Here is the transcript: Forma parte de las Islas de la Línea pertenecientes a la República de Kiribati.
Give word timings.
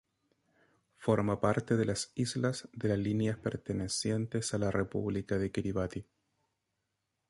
Forma 0.97 1.39
parte 1.39 1.77
de 1.77 1.85
las 1.85 2.11
Islas 2.15 2.67
de 2.73 2.87
la 2.89 2.97
Línea 2.97 3.39
pertenecientes 3.39 4.51
a 4.55 4.57
la 4.57 4.71
República 4.71 5.37
de 5.37 5.51
Kiribati. 5.51 6.07